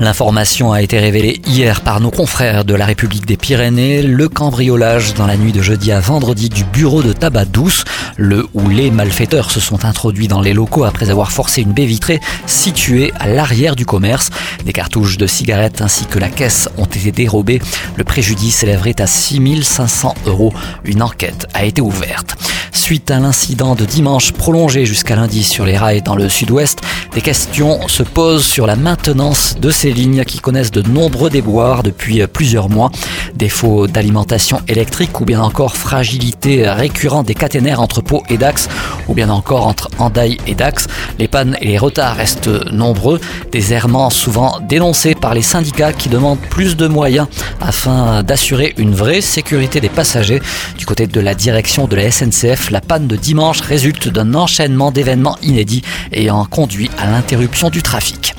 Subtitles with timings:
[0.00, 4.02] L'information a été révélée hier par nos confrères de la République des Pyrénées.
[4.02, 7.84] Le cambriolage dans la nuit de jeudi à vendredi du bureau de tabac douce,
[8.16, 11.84] le où les malfaiteurs se sont introduits dans les locaux après avoir forcé une baie
[11.84, 14.30] vitrée située à l'arrière du commerce.
[14.64, 17.60] Des cartouches de cigarettes ainsi que la caisse ont été dérobées.
[17.96, 20.52] Le préjudice s'élèverait à 6500 euros.
[20.84, 22.36] Une enquête a été ouverte.
[22.72, 26.80] Suite à l'incident de dimanche prolongé jusqu'à lundi sur les rails dans le sud-ouest,
[27.14, 31.82] des questions se posent sur la maintenance de ces lignes qui connaissent de nombreux déboires
[31.82, 32.90] depuis plusieurs mois.
[33.34, 38.68] Défaut d'alimentation électrique ou bien encore fragilité récurrente des caténaires entre Pau et Dax
[39.08, 40.86] ou bien encore entre Andaille et Dax.
[41.18, 43.20] Les pannes et les retards restent nombreux.
[43.52, 47.28] Des errements souvent dénoncés par les syndicats qui demandent plus de moyens
[47.60, 50.40] afin d'assurer une vraie sécurité des passagers.
[50.78, 54.90] Du côté de la direction de la SNCF, la panne de dimanche résulte d'un enchaînement
[54.90, 55.82] d'événements inédits
[56.12, 58.34] ayant conduit à l'interruption du trafic.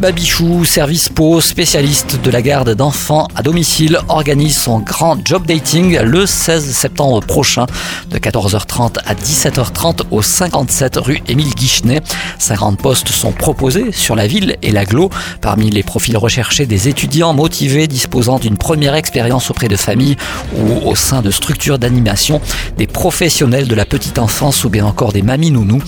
[0.00, 5.98] Babichou, service Pau, spécialiste de la garde d'enfants à domicile, organise son grand job dating
[6.00, 7.66] le 16 septembre prochain
[8.10, 12.02] de 14h30 à 17h30 au 57 rue Émile Guichenet.
[12.38, 15.10] 50 postes sont proposés sur la ville et l'aglo.
[15.40, 20.16] Parmi les profils recherchés, des étudiants motivés disposant d'une première expérience auprès de familles
[20.56, 22.40] ou au sein de structures d'animation,
[22.76, 25.82] des professionnels de la petite enfance ou bien encore des mamies nounous.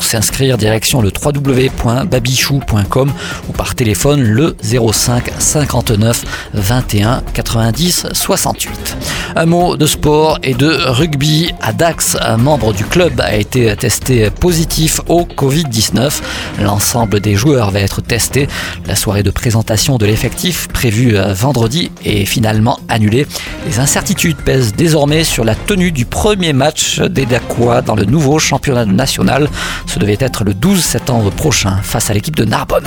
[0.00, 3.12] Pour s'inscrire, direction le www.babichou.com
[3.50, 8.96] ou par téléphone le 05 59 21 90 68.
[9.36, 11.52] Un mot de sport et de rugby.
[11.60, 16.20] À Dax, un membre du club a été testé positif au Covid-19.
[16.60, 18.48] L'ensemble des joueurs va être testé.
[18.86, 23.26] La soirée de présentation de l'effectif prévue vendredi est finalement annulée.
[23.66, 28.38] Les incertitudes pèsent désormais sur la tenue du premier match des Dacois dans le nouveau
[28.38, 29.48] championnat national.
[29.86, 32.84] Ce devait être le 12 septembre prochain face à l'équipe de Narbonne.